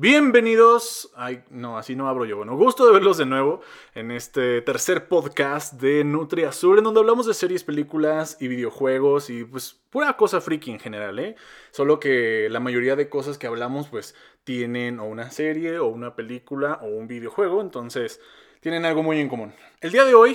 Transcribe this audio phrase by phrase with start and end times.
[0.00, 1.12] Bienvenidos.
[1.14, 2.38] Ay, no, así no abro yo.
[2.38, 3.60] Bueno, gusto de verlos de nuevo
[3.94, 9.28] en este tercer podcast de Nutri Azul, en donde hablamos de series, películas y videojuegos
[9.28, 11.36] y pues pura cosa friki en general, ¿eh?
[11.70, 16.16] Solo que la mayoría de cosas que hablamos pues tienen o una serie o una
[16.16, 18.22] película o un videojuego, entonces
[18.60, 19.52] tienen algo muy en común.
[19.82, 20.34] El día de hoy,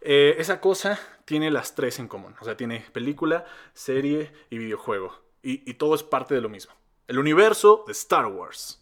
[0.00, 2.34] eh, esa cosa tiene las tres en común.
[2.40, 3.44] O sea, tiene película,
[3.74, 5.22] serie y videojuego.
[5.44, 8.80] y todo es parte de lo mismo el universo de Star Wars.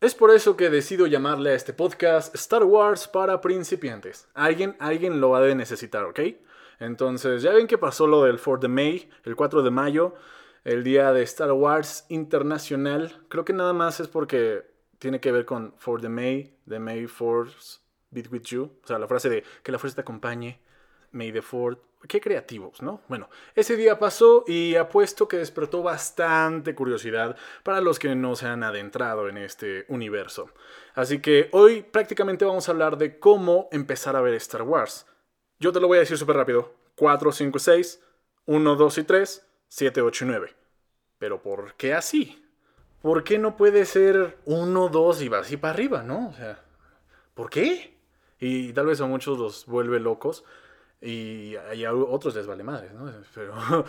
[0.00, 4.26] Es por eso que decido llamarle a este podcast Star Wars para principiantes.
[4.34, 6.20] Alguien, alguien lo va a necesitar, ¿ok?
[6.80, 10.14] Entonces, ya ven que pasó lo del 4 de May, el 4 de mayo,
[10.64, 13.24] el día de Star Wars Internacional.
[13.28, 14.66] Creo que nada más es porque
[14.98, 17.78] tiene que ver con 4 de May, the May Force
[18.10, 18.72] be with you.
[18.82, 20.60] O sea, la frase de que la fuerza te acompañe,
[21.12, 23.00] May the Fourth Qué creativos, ¿no?
[23.08, 28.46] Bueno, ese día pasó y apuesto que despertó bastante curiosidad para los que no se
[28.46, 30.50] han adentrado en este universo.
[30.94, 35.06] Así que hoy prácticamente vamos a hablar de cómo empezar a ver Star Wars.
[35.60, 36.74] Yo te lo voy a decir súper rápido.
[36.96, 38.02] 4, 5, 6,
[38.46, 40.56] 1, 2 y 3, 7, 8 y 9.
[41.18, 42.44] Pero ¿por qué así?
[43.00, 46.28] ¿Por qué no puede ser 1, 2 y va así para arriba, no?
[46.28, 46.64] O sea,
[47.34, 47.96] ¿por qué?
[48.40, 50.44] Y tal vez a muchos los vuelve locos.
[51.04, 53.10] Y a otros les vale madre, ¿no?
[53.34, 53.84] Pero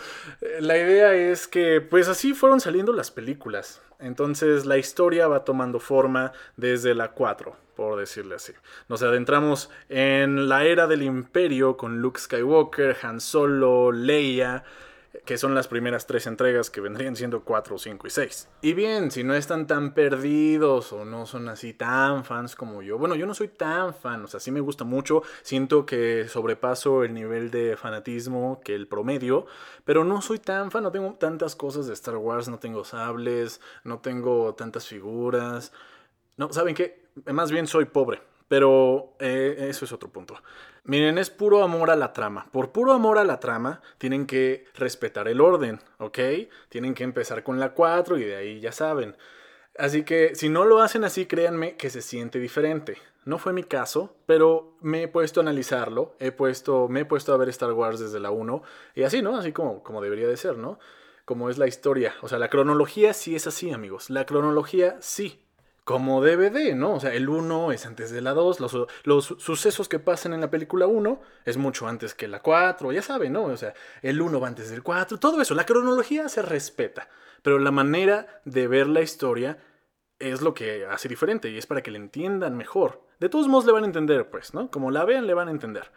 [0.60, 3.82] la idea es que, pues así fueron saliendo las películas.
[4.00, 8.54] Entonces la historia va tomando forma desde la 4, por decirle así.
[8.90, 14.64] Nos adentramos en la era del imperio con Luke Skywalker, Han Solo, Leia
[15.26, 18.50] que son las primeras tres entregas que vendrían siendo 4, 5 y 6.
[18.62, 22.98] Y bien, si no están tan perdidos o no son así tan fans como yo,
[22.98, 27.04] bueno, yo no soy tan fan, o sea, sí me gusta mucho, siento que sobrepaso
[27.04, 29.46] el nivel de fanatismo que el promedio,
[29.86, 33.62] pero no soy tan fan, no tengo tantas cosas de Star Wars, no tengo sables,
[33.84, 35.72] no tengo tantas figuras.
[36.36, 37.04] No, ¿saben qué?
[37.32, 38.22] Más bien soy pobre,
[38.54, 40.36] pero eh, eso es otro punto.
[40.84, 42.46] Miren, es puro amor a la trama.
[42.52, 46.20] Por puro amor a la trama, tienen que respetar el orden, ¿ok?
[46.70, 49.18] Tienen que empezar con la 4 y de ahí ya saben.
[49.76, 53.00] Así que si no lo hacen así, créanme que se siente diferente.
[53.26, 57.34] No fue mi caso, pero me he puesto a analizarlo, he puesto, me he puesto
[57.34, 58.62] a ver Star Wars desde la 1
[58.94, 59.36] y así, ¿no?
[59.36, 60.78] Así como, como debería de ser, ¿no?
[61.26, 62.14] Como es la historia.
[62.22, 64.12] O sea, la cronología sí es así, amigos.
[64.12, 65.43] La cronología sí
[65.84, 66.94] como DVD, ¿no?
[66.94, 70.42] O sea, el 1 es antes de la 2, los, los, sucesos que pasan en
[70.42, 73.44] la película 1 es mucho antes que la 4, ya saben, ¿no?
[73.44, 77.10] O sea, el 1 va antes del 4, todo eso, la cronología se respeta,
[77.42, 79.58] pero la manera de ver la historia
[80.20, 83.02] es lo que hace diferente y es para que le entiendan mejor.
[83.20, 84.72] De todos modos le van a entender, pues, ¿no?
[84.72, 85.92] Como la vean, le van a entender.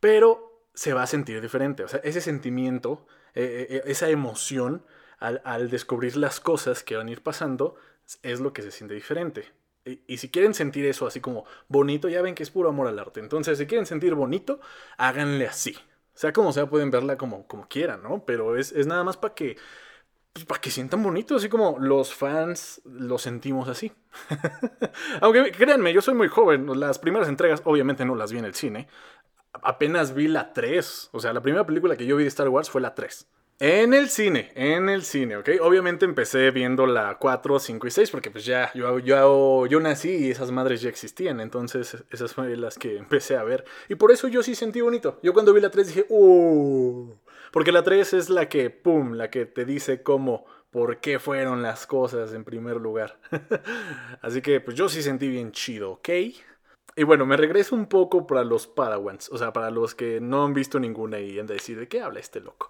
[0.00, 4.84] Pero se va a sentir diferente, o sea, ese sentimiento, eh, eh, esa emoción
[5.18, 7.76] al, al descubrir las cosas que van a ir pasando,
[8.22, 9.52] es lo que se siente diferente.
[9.84, 12.98] Y, si quieren sentir eso así como bonito, ya ven que es puro amor al
[12.98, 13.20] arte.
[13.20, 14.60] Entonces, si quieren sentir bonito,
[14.98, 15.76] háganle así.
[16.14, 18.24] Sea como sea, pueden verla como, como quieran, ¿no?
[18.24, 19.56] Pero es, nada más para que,
[20.48, 23.92] pues, que sientan bonito, así como los fans lo sentimos así.
[25.20, 26.80] Aunque créanme, yo soy muy joven.
[26.80, 28.88] Las primeras entregas, obviamente, no las vi en el cine.
[29.52, 31.10] Apenas vi la 3.
[31.12, 33.28] O sea, la primera película que yo vi de Star Wars fue la 3.
[33.58, 35.48] En el cine, en el cine, ¿ok?
[35.62, 40.10] Obviamente empecé viendo la 4, 5 y 6 porque pues ya, yo, yo, yo nací
[40.10, 43.64] y esas madres ya existían, entonces esas fueron las que empecé a ver.
[43.88, 45.18] Y por eso yo sí sentí bonito.
[45.22, 47.16] Yo cuando vi la 3 dije, ¡uh!
[47.50, 51.62] Porque la 3 es la que, ¡pum!, la que te dice cómo, por qué fueron
[51.62, 53.18] las cosas en primer lugar.
[54.20, 56.10] Así que pues yo sí sentí bien chido, ¿ok?
[56.98, 60.44] Y bueno, me regreso un poco para los Padawans, o sea, para los que no
[60.44, 62.68] han visto ninguna y han de decir de qué habla este loco.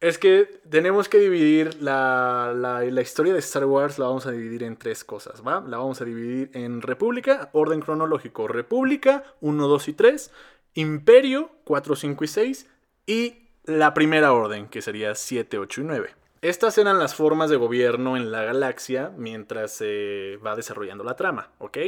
[0.00, 4.62] Es que tenemos que dividir la, la, historia de Star Wars, la vamos a dividir
[4.62, 5.60] en tres cosas, ¿va?
[5.66, 10.30] La vamos a dividir en República, orden cronológico, República, 1, 2 y 3,
[10.74, 12.70] Imperio, 4, 5 y 6,
[13.06, 16.14] y la primera orden, que sería 7, 8 y 9.
[16.42, 21.50] Estas eran las formas de gobierno en la galaxia mientras se va desarrollando la trama,
[21.58, 21.78] ¿ok?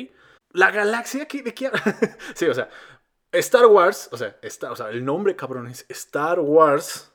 [0.53, 1.71] La galaxia, ¿de qué?
[2.35, 2.69] sí, o sea,
[3.31, 7.12] Star Wars, o sea, está, o sea, el nombre cabrón es Star Wars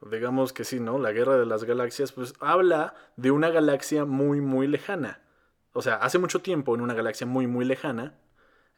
[0.00, 0.98] digamos que sí, ¿no?
[0.98, 5.22] La guerra de las galaxias, pues habla de una galaxia muy, muy lejana.
[5.72, 8.18] O sea, hace mucho tiempo en una galaxia muy, muy lejana,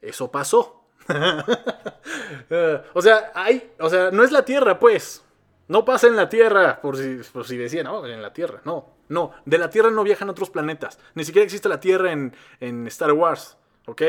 [0.01, 0.85] eso pasó.
[2.95, 5.25] o sea, hay, o sea, no es la Tierra, pues.
[5.69, 8.61] No pasa en la Tierra, por si, por si decían, no, en la Tierra.
[8.65, 10.99] No, no, de la Tierra no viajan otros planetas.
[11.15, 13.57] Ni siquiera existe la Tierra en, en Star Wars,
[13.87, 14.03] ¿ok?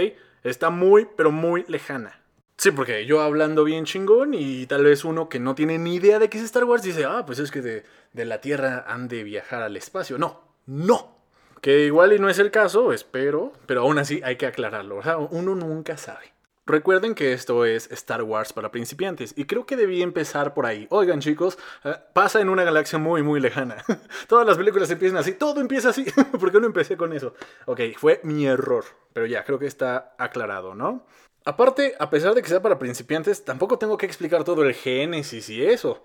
[0.43, 2.20] Está muy, pero muy lejana.
[2.61, 6.19] Sí, porque yo hablando bien chingón y tal vez uno que no tiene ni idea
[6.19, 9.23] de qué es Star Wars dice, ah, pues es que de, la Tierra han de
[9.23, 10.19] viajar al espacio.
[10.19, 11.17] No, no.
[11.59, 14.99] Que igual y no es el caso, espero, pero aún así hay que aclararlo.
[14.99, 16.33] O uno nunca sabe.
[16.67, 20.85] Recuerden que esto es Star Wars para principiantes y creo que debí empezar por ahí.
[20.91, 23.83] Oigan chicos, eh, pasa en una galaxia muy muy lejana.
[24.27, 26.05] Todas las películas empiezan así, todo empieza así.
[26.39, 27.33] ¿Por qué no empecé con eso?
[27.65, 31.07] Ok, fue mi error, pero ya creo que está aclarado, ¿no?
[31.43, 35.49] Aparte, a pesar de que sea para principiantes, tampoco tengo que explicar todo el génesis
[35.49, 36.03] y eso.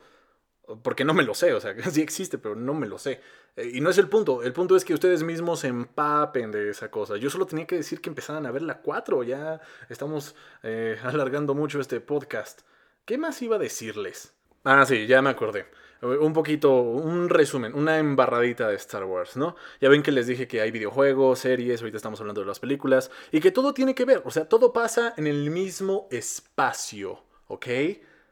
[0.82, 3.20] Porque no me lo sé, o sea, sí existe, pero no me lo sé.
[3.56, 6.70] Eh, y no es el punto, el punto es que ustedes mismos se empapen de
[6.70, 7.16] esa cosa.
[7.16, 11.54] Yo solo tenía que decir que empezaran a ver la 4, ya estamos eh, alargando
[11.54, 12.62] mucho este podcast.
[13.04, 14.32] ¿Qué más iba a decirles?
[14.64, 15.66] Ah, sí, ya me acordé.
[16.02, 19.56] Un poquito, un resumen, una embarradita de Star Wars, ¿no?
[19.80, 23.10] Ya ven que les dije que hay videojuegos, series, ahorita estamos hablando de las películas,
[23.32, 27.66] y que todo tiene que ver, o sea, todo pasa en el mismo espacio, ¿ok?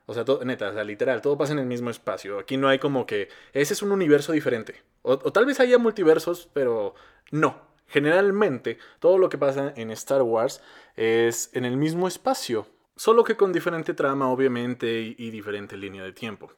[0.06, 2.38] O sea, neta, o sea, literal, todo pasa en el mismo espacio.
[2.38, 4.82] Aquí no hay como que ese es un universo diferente.
[5.02, 6.94] O, tal vez haya multiversos, pero
[7.30, 7.72] no.
[7.86, 10.60] Generalmente, todo lo que pasa en Star Wars
[10.96, 12.66] es en el mismo espacio.
[12.96, 16.52] Solo que con diferente trama, obviamente, y diferente línea de tiempo.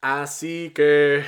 [0.00, 1.24] Así que,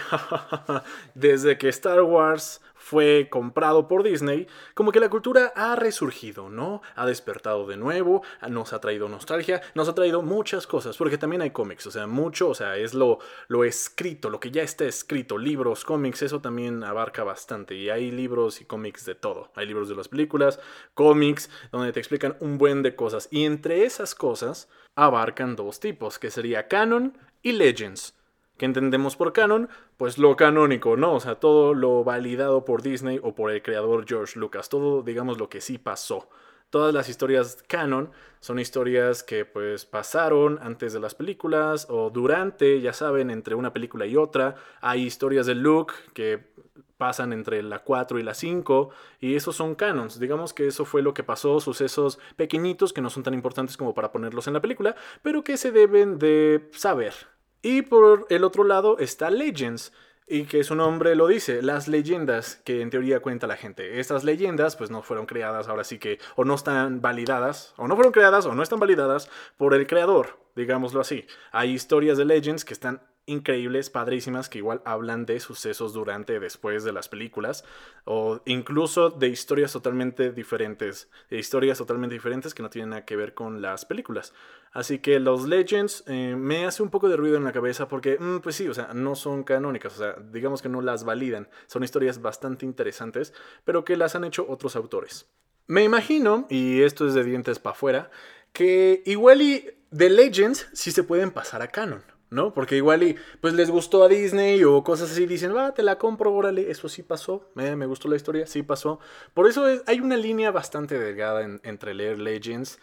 [1.15, 6.81] desde que Star Wars fue comprado por Disney, como que la cultura ha resurgido, ¿no?
[6.97, 11.43] Ha despertado de nuevo, nos ha traído nostalgia, nos ha traído muchas cosas, porque también
[11.43, 13.19] hay cómics, o sea, mucho, o sea, es lo,
[13.49, 18.11] lo escrito, lo que ya está escrito, libros, cómics, eso también abarca bastante, y hay
[18.11, 20.59] libros y cómics de todo, hay libros de las películas,
[20.95, 26.19] cómics, donde te explican un buen de cosas, y entre esas cosas abarcan dos tipos,
[26.19, 28.20] que sería canon y legends.
[28.61, 29.71] ¿Qué entendemos por canon?
[29.97, 31.15] Pues lo canónico, ¿no?
[31.15, 35.39] O sea, todo lo validado por Disney o por el creador George Lucas, todo, digamos,
[35.39, 36.29] lo que sí pasó.
[36.69, 42.83] Todas las historias canon son historias que pues pasaron antes de las películas o durante,
[42.83, 44.57] ya saben, entre una película y otra.
[44.83, 46.53] Hay historias de Luke que
[46.99, 48.91] pasan entre la 4 y la 5
[49.21, 50.21] y esos son canons.
[50.21, 53.95] Digamos que eso fue lo que pasó, sucesos pequeñitos que no son tan importantes como
[53.95, 57.15] para ponerlos en la película, pero que se deben de saber.
[57.63, 59.93] Y por el otro lado está Legends,
[60.31, 63.99] y que su nombre lo dice, las leyendas que en teoría cuenta la gente.
[63.99, 67.97] Estas leyendas pues no fueron creadas ahora sí que, o no están validadas, o no
[67.97, 71.27] fueron creadas o no están validadas por el creador, digámoslo así.
[71.51, 76.39] Hay historias de Legends que están increíbles, padrísimas, que igual hablan de sucesos durante y
[76.39, 77.65] después de las películas,
[78.05, 83.17] o incluso de historias totalmente diferentes, de historias totalmente diferentes que no tienen nada que
[83.17, 84.33] ver con las películas.
[84.73, 88.19] Así que los Legends eh, me hace un poco de ruido en la cabeza porque,
[88.19, 91.49] mm, pues sí, o sea, no son canónicas, o sea, digamos que no las validan,
[91.67, 93.33] son historias bastante interesantes,
[93.65, 95.29] pero que las han hecho otros autores.
[95.67, 98.11] Me imagino, y esto es de dientes para afuera,
[98.53, 102.03] que igual y de Legends sí se pueden pasar a canon.
[102.31, 102.55] ¿No?
[102.55, 105.99] Porque igual y pues les gustó a Disney o cosas así, dicen, va, te la
[105.99, 109.01] compro, órale, eso sí pasó, me gustó la historia, sí pasó.
[109.35, 112.79] Por eso hay una línea bastante delgada entre leer Legends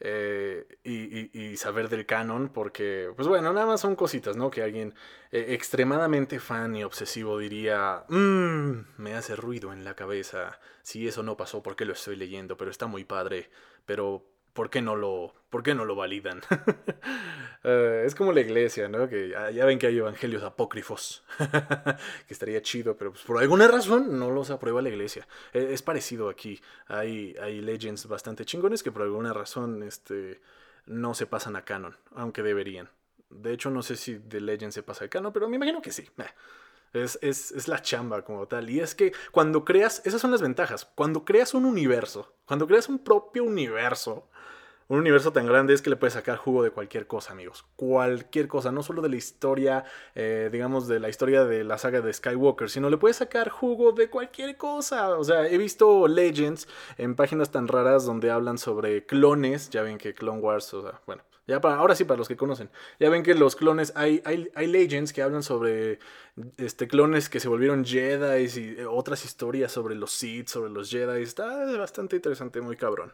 [0.00, 4.50] eh, y, saber del canon, porque, pues bueno, nada más son cositas, ¿no?
[4.50, 4.94] Que alguien
[5.32, 11.22] eh, extremadamente fan y obsesivo diría, mmm, me hace ruido en la cabeza, si eso
[11.22, 12.56] no pasó, ¿por qué lo estoy leyendo?
[12.56, 13.50] Pero está muy padre,
[13.86, 14.24] pero
[14.58, 16.42] ¿por qué no lo, por qué no lo validan?
[17.64, 19.08] Eh, es como la iglesia, ¿no?
[19.08, 21.24] Que ya, ven que hay evangelios apócrifos,
[22.28, 25.26] que estaría chido, pero pues, por alguna razón no los aprueba la iglesia.
[25.52, 30.40] E, es parecido aquí, hay, hay legends bastante chingones que por alguna razón este,
[30.86, 32.90] no se pasan a canon, aunque deberían.
[33.28, 35.90] De hecho, no sé si The Legend se pasa a canon, pero me imagino que
[35.90, 36.08] sí.
[36.92, 38.70] Es, es, es, la chamba como tal.
[38.70, 40.88] Y es que cuando creas, esas son las ventajas.
[40.94, 44.30] Cuando creas un universo, cuando creas un propio universo,
[44.88, 47.66] un universo tan grande es que le puedes sacar jugo de cualquier cosa, amigos.
[47.76, 52.00] Cualquier cosa, no solo de la historia, eh, digamos, de la historia de la saga
[52.00, 55.18] de Skywalker, sino le puedes sacar jugo de cualquier cosa.
[55.18, 59.68] O sea, he visto Legends en páginas tan raras donde hablan sobre clones.
[59.68, 61.22] Ya ven que Clone Wars, o sea, bueno.
[61.46, 62.70] Ya para, ahora sí, para los que conocen.
[63.00, 65.98] Ya ven que los clones, hay, hay, hay legends que hablan sobre
[66.58, 71.22] este, clones que se volvieron Jedi y otras historias sobre los Sith, sobre los Jedi.
[71.22, 73.12] Está bastante interesante, muy cabrón.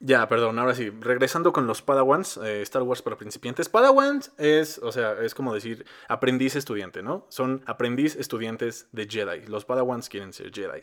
[0.00, 3.68] Ya, perdón, ahora sí, regresando con los Padawans, eh, Star Wars para principiantes.
[3.68, 7.26] Padawans es, o sea, es como decir aprendiz estudiante, ¿no?
[7.30, 9.46] Son aprendiz estudiantes de Jedi.
[9.46, 10.80] Los Padawans quieren ser Jedi.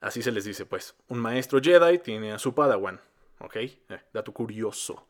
[0.00, 0.94] Así se les dice, pues.
[1.08, 3.00] Un maestro Jedi tiene a su Padawan,
[3.40, 3.56] ¿ok?
[3.56, 3.80] Eh,
[4.12, 5.08] dato curioso.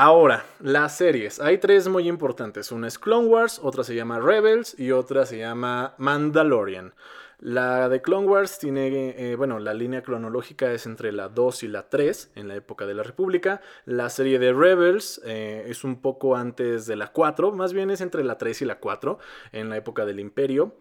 [0.00, 1.40] Ahora, las series.
[1.40, 2.70] Hay tres muy importantes.
[2.70, 6.94] Una es Clone Wars, otra se llama Rebels y otra se llama Mandalorian.
[7.40, 11.66] La de Clone Wars tiene, eh, bueno, la línea cronológica es entre la 2 y
[11.66, 13.60] la 3 en la época de la República.
[13.86, 18.00] La serie de Rebels eh, es un poco antes de la 4, más bien es
[18.00, 19.18] entre la 3 y la 4
[19.50, 20.76] en la época del Imperio,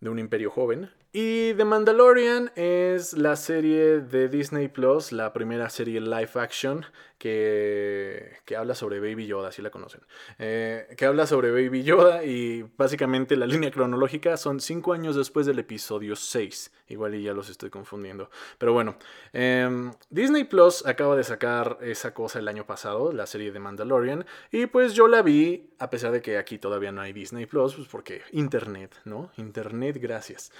[0.00, 0.90] de un imperio joven.
[1.12, 6.86] Y The Mandalorian es la serie de Disney Plus, la primera serie live action
[7.20, 10.00] que, que habla sobre Baby Yoda, si la conocen.
[10.38, 15.44] Eh, que habla sobre Baby Yoda y básicamente la línea cronológica son cinco años después
[15.44, 16.72] del episodio 6.
[16.88, 18.30] Igual y ya los estoy confundiendo.
[18.56, 18.96] Pero bueno,
[19.34, 24.24] em, Disney Plus acaba de sacar esa cosa el año pasado, la serie de Mandalorian.
[24.50, 27.74] Y pues yo la vi, a pesar de que aquí todavía no hay Disney Plus,
[27.74, 29.30] pues porque Internet, ¿no?
[29.36, 30.52] Internet, gracias.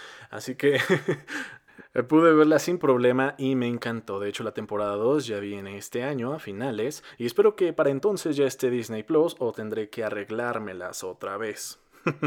[0.57, 0.79] Que
[2.09, 4.21] pude verla sin problema y me encantó.
[4.21, 7.91] De hecho, la temporada 2 ya viene este año, a finales, y espero que para
[7.91, 11.79] entonces ya esté Disney Plus o tendré que arreglármelas otra vez.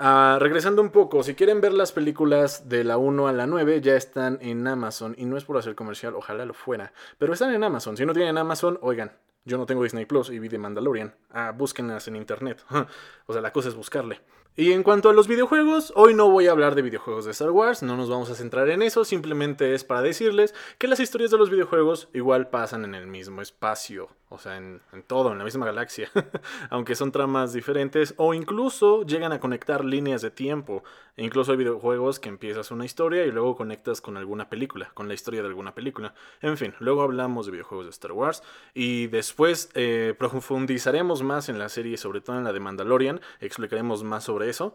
[0.00, 3.80] Ah, regresando un poco, si quieren ver las películas de la 1 a la 9,
[3.80, 5.16] ya están en Amazon.
[5.18, 6.92] Y no es por hacer comercial, ojalá lo fuera.
[7.18, 7.96] Pero están en Amazon.
[7.96, 9.10] Si no tienen Amazon, oigan,
[9.44, 11.16] yo no tengo Disney Plus y vi de Mandalorian.
[11.30, 12.64] Ah, búsquenlas en internet.
[13.26, 14.20] o sea, la cosa es buscarle.
[14.60, 17.52] Y en cuanto a los videojuegos, hoy no voy a hablar de videojuegos de Star
[17.52, 21.30] Wars, no nos vamos a centrar en eso, simplemente es para decirles que las historias
[21.30, 25.44] de los videojuegos igual pasan en el mismo espacio, o sea, en, todo, en la
[25.44, 26.10] misma galaxia,
[26.70, 30.82] aunque son tramas diferentes o incluso llegan a conectar líneas de tiempo.
[31.16, 35.08] E incluso hay videojuegos que empiezas una historia y luego conectas con alguna película, con
[35.08, 36.14] la historia de alguna película.
[36.42, 38.42] En fin, luego hablamos de videojuegos de Star Wars
[38.74, 44.04] y después eh, profundizaremos más en la serie, sobre todo en la de Mandalorian, explicaremos
[44.04, 44.74] más sobre eso.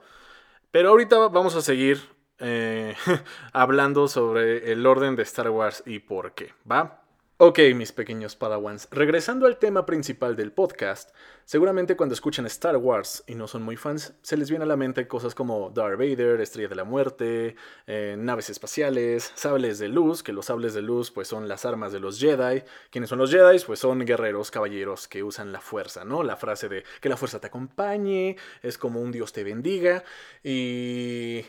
[0.72, 2.02] Pero ahorita vamos a seguir
[2.40, 2.96] eh,
[3.54, 7.03] hablando sobre el orden de Star Wars y por qué, ¿va?
[7.38, 11.10] Ok, mis pequeños padawans, regresando al tema principal del podcast,
[11.46, 14.78] seguramente cuando escuchan Star Wars y no son muy fans, se les viene a la
[14.78, 17.56] mente cosas como Darth Vader, Estrella de la Muerte,
[17.88, 21.92] eh, naves espaciales, sables de luz, que los sables de luz pues son las armas
[21.92, 22.64] de los Jedi.
[22.92, 23.60] ¿Quiénes son los Jedi?
[23.66, 26.22] Pues son guerreros, caballeros que usan la fuerza, ¿no?
[26.22, 30.04] La frase de que la fuerza te acompañe, es como un Dios te bendiga
[30.44, 31.44] y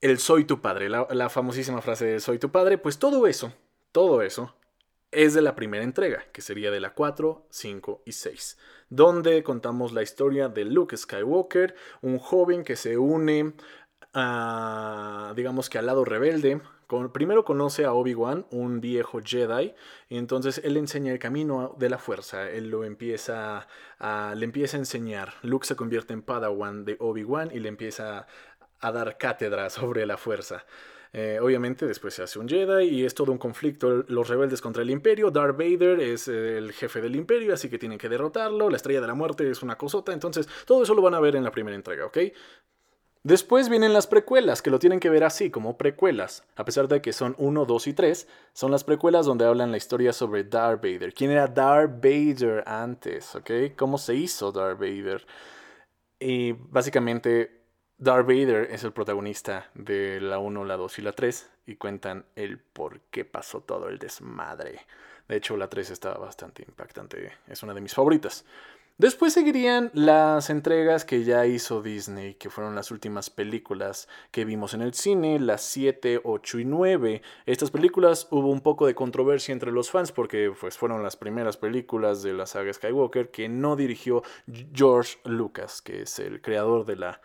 [0.00, 3.52] el soy tu padre, la, la famosísima frase de soy tu padre, pues todo eso,
[3.92, 4.56] todo eso
[5.10, 9.92] es de la primera entrega, que sería de la 4, 5 y 6, donde contamos
[9.92, 13.54] la historia de Luke Skywalker, un joven que se une
[14.14, 16.60] a, digamos que al lado rebelde.
[17.12, 19.74] primero conoce a Obi-Wan, un viejo Jedi,
[20.08, 24.76] y entonces él enseña el camino de la fuerza, él lo empieza a, le empieza
[24.76, 25.34] a enseñar.
[25.42, 28.26] Luke se convierte en Padawan de Obi-Wan y le empieza
[28.80, 30.64] a dar cátedra sobre la fuerza.
[31.12, 34.04] Eh, obviamente después se hace un Jedi y es todo un conflicto.
[34.08, 35.30] Los rebeldes contra el imperio.
[35.30, 38.70] Darth Vader es eh, el jefe del imperio, así que tienen que derrotarlo.
[38.70, 40.12] La estrella de la muerte es una cosota.
[40.12, 42.18] Entonces todo eso lo van a ver en la primera entrega, ¿ok?
[43.22, 46.42] Después vienen las precuelas, que lo tienen que ver así, como precuelas.
[46.56, 49.76] A pesar de que son 1, 2 y 3, son las precuelas donde hablan la
[49.76, 51.12] historia sobre Darth Vader.
[51.12, 53.34] ¿Quién era Darth Vader antes?
[53.34, 53.50] ¿Ok?
[53.76, 55.26] ¿Cómo se hizo Darth Vader?
[56.18, 57.59] Y básicamente
[58.00, 62.24] Darth Vader es el protagonista de la 1, la 2 y la 3 y cuentan
[62.34, 64.86] el por qué pasó todo el desmadre.
[65.28, 68.46] De hecho, la 3 está bastante impactante, es una de mis favoritas.
[68.96, 74.72] Después seguirían las entregas que ya hizo Disney, que fueron las últimas películas que vimos
[74.72, 77.22] en el cine, las 7, 8 y 9.
[77.44, 81.58] Estas películas hubo un poco de controversia entre los fans porque pues, fueron las primeras
[81.58, 84.22] películas de la saga Skywalker que no dirigió
[84.72, 87.20] George Lucas, que es el creador de la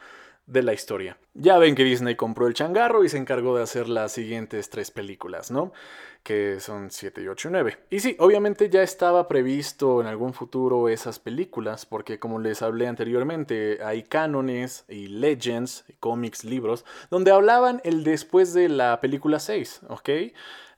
[0.47, 1.17] de la historia.
[1.33, 4.91] Ya ven que Disney compró el changarro y se encargó de hacer las siguientes tres
[4.91, 5.73] películas, ¿no?
[6.23, 7.77] Que son 7 y 8 y 9.
[7.89, 12.87] Y sí, obviamente ya estaba previsto en algún futuro esas películas, porque como les hablé
[12.87, 19.81] anteriormente, hay cánones y legends, cómics, libros, donde hablaban el después de la película 6,
[19.89, 20.09] ¿ok?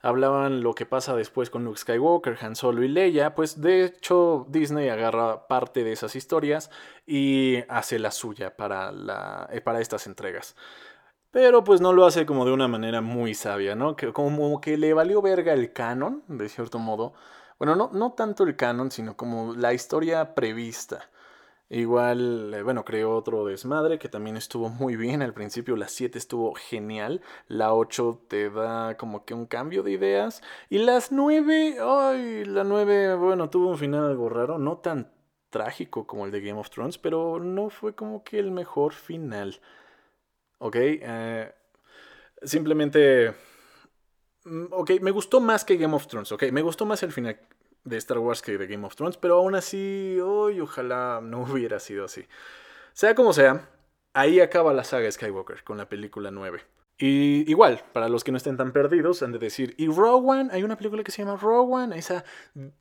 [0.00, 4.46] Hablaban lo que pasa después con Luke Skywalker, Han Solo y Leia, pues de hecho
[4.48, 6.70] Disney agarra parte de esas historias
[7.06, 10.56] y hace la suya para, la, eh, para estas entregas.
[11.30, 13.96] Pero pues no lo hace como de una manera muy sabia, ¿no?
[13.96, 17.12] Que, como que le valió verga el canon, de cierto modo.
[17.58, 21.10] Bueno, no, no tanto el canon, sino como la historia prevista.
[21.70, 25.20] Igual, eh, bueno, creó otro desmadre que también estuvo muy bien.
[25.22, 27.20] Al principio la 7 estuvo genial.
[27.46, 30.42] La 8 te da como que un cambio de ideas.
[30.70, 34.58] Y las 9, ay, la 9, bueno, tuvo un final algo raro.
[34.58, 35.12] No tan
[35.50, 39.60] trágico como el de Game of Thrones, pero no fue como que el mejor final.
[40.58, 40.76] ¿Ok?
[40.78, 41.52] Eh,
[42.42, 43.34] simplemente...
[44.44, 47.38] Mm, ok, me gustó más que Game of Thrones, ok, me gustó más el final
[47.88, 51.80] de Star Wars que de Game of Thrones, pero aún así, hoy ojalá no hubiera
[51.80, 52.26] sido así.
[52.92, 53.68] Sea como sea,
[54.12, 56.60] ahí acaba la saga Skywalker con la película 9.
[57.00, 60.50] Y igual, para los que no estén tan perdidos, han de decir, ¿y One?
[60.52, 62.24] Hay una película que se llama One, esa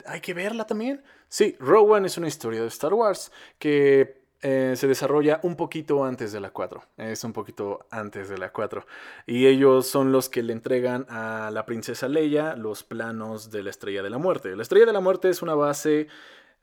[0.07, 1.03] hay que verla también.
[1.29, 6.31] Sí, One es una historia de Star Wars que eh, se desarrolla un poquito antes
[6.31, 6.83] de la 4.
[6.97, 8.85] Es un poquito antes de la 4.
[9.25, 13.71] Y ellos son los que le entregan a la princesa Leia los planos de la
[13.71, 14.55] Estrella de la Muerte.
[14.55, 16.07] La Estrella de la Muerte es una base.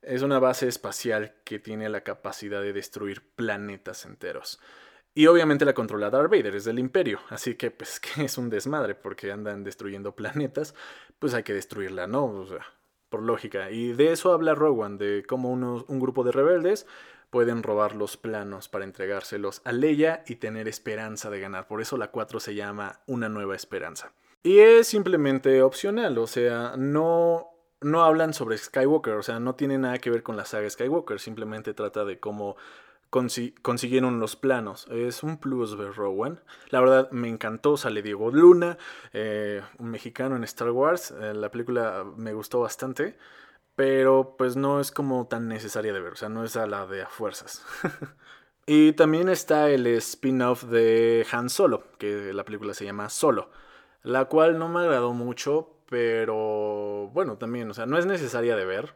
[0.03, 4.61] Es una base espacial que tiene la capacidad de destruir planetas enteros.
[5.15, 7.21] Y obviamente la controla Darth Vader, es del Imperio.
[7.31, 10.75] Así que, pues, que es un desmadre porque andan destruyendo planetas.
[11.19, 12.27] Pues hay que destruirla, ¿no?
[12.27, 12.65] O sea,
[13.09, 13.71] por lógica.
[13.71, 16.87] Y de eso habla Rowan, de cómo un grupo de rebeldes
[17.35, 21.67] pueden robar los planos para entregárselos a Leia y tener esperanza de ganar.
[21.67, 24.13] Por eso la 4 se llama Una nueva esperanza.
[24.45, 27.49] Y es simplemente opcional, o sea, no,
[27.81, 31.19] no hablan sobre Skywalker, o sea, no tiene nada que ver con la saga Skywalker,
[31.19, 32.55] simplemente trata de cómo
[33.11, 34.87] consiguieron los planos.
[34.93, 36.41] Es un plus ver Rowan.
[36.71, 38.79] La verdad me encantó, sale Diego Luna,
[39.13, 41.13] eh, un mexicano en Star Wars.
[41.21, 43.17] Eh, la película me gustó bastante
[43.77, 46.87] pero pues no es como tan necesaria de ver, o sea, no es a la
[46.87, 47.65] de a fuerzas.
[48.67, 53.51] y también está el spin-off de Han Solo, que la película se llama Solo,
[54.03, 58.65] la cual no me agradó mucho, pero bueno, también, o sea, no es necesaria de
[58.65, 58.95] ver,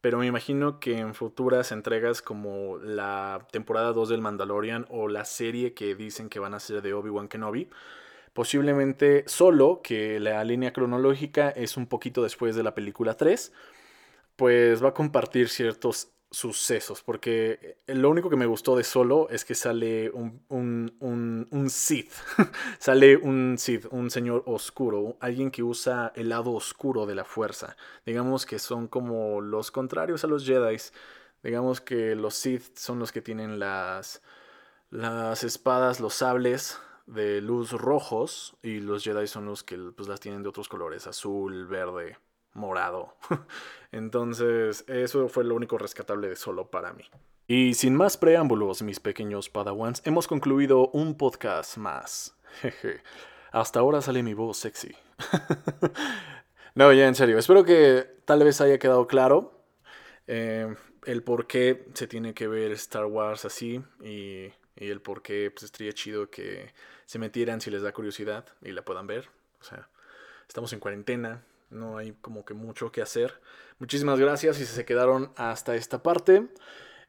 [0.00, 5.24] pero me imagino que en futuras entregas como la temporada 2 del Mandalorian o la
[5.24, 7.68] serie que dicen que van a ser de Obi-Wan Kenobi,
[8.32, 13.52] posiblemente solo, que la línea cronológica es un poquito después de la película 3,
[14.40, 19.44] pues va a compartir ciertos sucesos, porque lo único que me gustó de Solo es
[19.44, 22.10] que sale un, un, un, Sith,
[22.78, 27.76] sale un Sith, un señor oscuro, alguien que usa el lado oscuro de la fuerza.
[28.06, 30.78] Digamos que son como los contrarios a los Jedi.
[31.42, 34.22] Digamos que los Sith son los que tienen las,
[34.88, 40.18] las espadas, los sables de luz rojos y los Jedi son los que pues, las
[40.18, 42.16] tienen de otros colores, azul, verde,
[42.52, 43.16] morado.
[43.92, 47.04] Entonces, eso fue lo único rescatable de solo para mí.
[47.46, 52.36] Y sin más preámbulos, mis pequeños padawans, hemos concluido un podcast más.
[52.60, 53.02] Jeje.
[53.50, 54.94] Hasta ahora sale mi voz sexy.
[56.74, 57.38] no, ya en serio.
[57.38, 59.64] Espero que tal vez haya quedado claro
[60.28, 60.72] eh,
[61.06, 65.64] el por qué se tiene que ver Star Wars así y, el por qué pues,
[65.64, 66.72] estaría chido que
[67.04, 69.28] se metieran si les da curiosidad y la puedan ver.
[69.60, 69.88] O sea,
[70.46, 73.40] estamos en cuarentena, no hay como que mucho que hacer.
[73.78, 76.48] Muchísimas gracias si se quedaron hasta esta parte.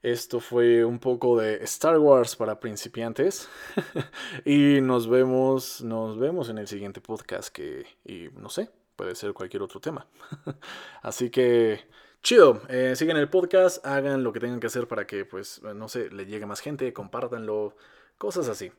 [0.04, 3.50] Esto fue un poco de Star Wars para principiantes.
[4.46, 9.34] y nos vemos, nos vemos en el siguiente podcast que, y no sé, puede ser
[9.34, 10.08] cualquier otro tema.
[11.04, 11.82] Así que,
[12.24, 15.88] chido, eh, sigan el podcast, hagan lo que tengan que hacer para que, pues, no
[15.88, 17.76] sé, le llegue más gente, compártanlo,
[18.18, 18.72] cosas así.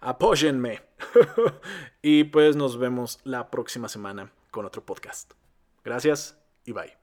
[0.00, 0.82] Apóyenme.
[2.02, 5.32] y pues nos vemos la próxima semana con otro podcast.
[5.84, 6.97] Gracias y bye.